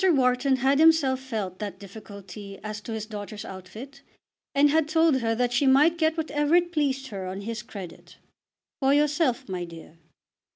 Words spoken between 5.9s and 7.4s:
get whatever it pleased her